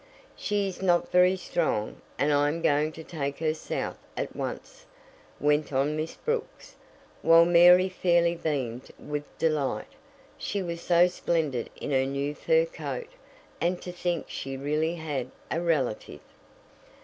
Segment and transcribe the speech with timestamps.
[0.35, 4.87] "She is not very strong, and I am going to take her south at once,"
[5.39, 6.75] went on Miss Brooks,
[7.21, 9.93] while Mary fairly beamed with delight.
[10.39, 13.09] She was so splendid in her new fur coat;
[13.61, 16.21] and to think she really had a relative!